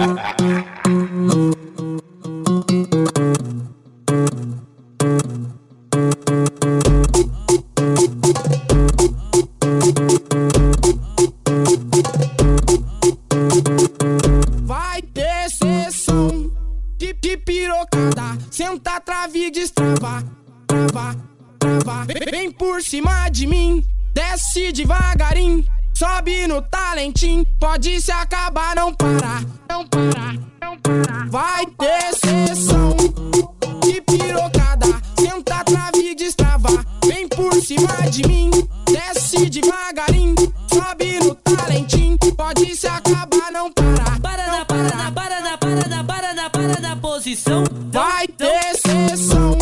[0.00, 0.08] Vai
[15.02, 16.50] ter sessão
[16.96, 18.38] de, de pirocada.
[18.50, 20.24] Senta, trave e destrava.
[20.66, 21.14] Trava.
[22.30, 23.84] Vem por cima de mim.
[24.14, 25.62] Desce devagarinho.
[26.00, 27.44] Sobe no talentinho.
[27.58, 29.44] Pode se acabar, não parar.
[29.68, 31.28] Não parar, não parar.
[31.28, 32.96] Vai ter sessão
[33.84, 34.86] de pirocada.
[35.18, 36.70] Senta, trave e destrava.
[37.04, 38.50] Vem por cima de mim.
[38.86, 40.36] Desce devagarinho.
[40.72, 42.16] Sobe no talentinho.
[42.34, 44.18] Pode se acabar, não parar.
[44.22, 47.62] Para na, para na, para na, para na, para na, para na posição.
[47.92, 49.54] Vai ter sessão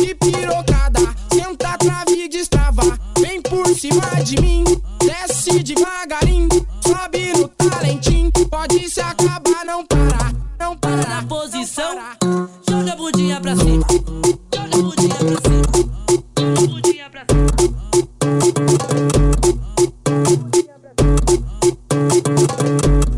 [0.00, 1.14] de pirocada.
[1.30, 2.98] Senta, trave e destrava.
[3.20, 4.64] Vem por cima de mim.
[5.52, 6.48] Desce devagarinho.
[6.80, 8.32] Sobe no talentinho.
[8.50, 10.32] Pode se acabar, não parar.
[10.58, 11.26] Não Para na parar.
[11.26, 11.98] posição.
[12.68, 13.84] Joga a bundinha pra cima.
[14.54, 15.62] Joga a bundinha pra cima.
[16.38, 17.52] Joga a bundinha pra cima.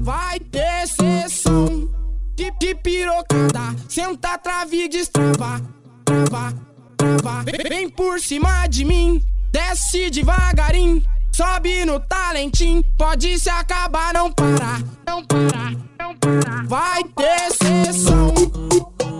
[0.00, 1.88] Vai ter sessão
[2.36, 3.74] de, de pirocada.
[3.88, 5.60] Senta, trave e destrava.
[6.04, 6.54] Trava,
[6.96, 7.44] trava.
[7.68, 9.20] Vem por cima de mim.
[9.50, 11.09] Desce devagarinho.
[11.40, 12.84] Sobe no talentinho.
[12.98, 14.82] Pode se acabar, não parar.
[15.06, 16.66] Não parar, não parar.
[16.66, 18.34] Vai ter sessão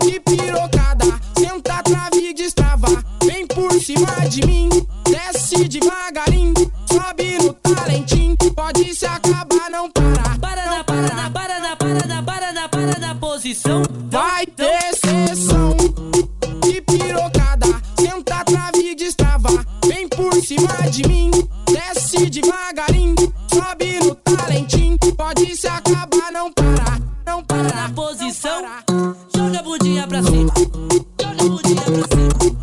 [0.05, 1.05] de pirocada.
[1.35, 2.85] Senta, trave e destrava.
[3.23, 4.69] Vem por cima de mim.
[5.03, 6.71] Desce devagarinho.
[6.85, 8.37] Sobe no talentinho.
[8.55, 10.37] Pode se acabar, não parar.
[10.37, 13.81] Para na, para na, para na, para na, para na, para na posição.
[14.11, 15.75] Vai ter sessão
[16.61, 17.65] de pirocada.
[17.99, 19.49] Senta, trave e destrava.
[19.87, 21.31] Vem por cima de mim
[22.51, 24.97] devagarinho, sobe no talentinho.
[25.15, 27.87] Pode se acabar, não parar, não parar.
[27.87, 28.65] Na posição,
[29.35, 30.51] joga a bundinha pra cima,
[31.19, 32.60] joga a bundinha pra cima.